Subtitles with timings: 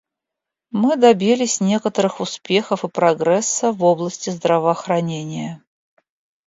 [0.71, 5.63] Мы добились некоторых успехов и прогресса в области здравоохранения.